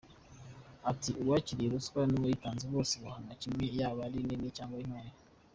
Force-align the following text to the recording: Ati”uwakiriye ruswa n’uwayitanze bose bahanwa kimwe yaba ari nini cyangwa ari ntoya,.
Ati”uwakiriye 0.91 1.67
ruswa 1.73 2.01
n’uwayitanze 2.07 2.65
bose 2.73 2.93
bahanwa 3.03 3.33
kimwe 3.41 3.65
yaba 3.77 3.99
ari 4.07 4.17
nini 4.27 4.55
cyangwa 4.57 4.75
ari 4.77 4.87
ntoya,. 4.89 5.13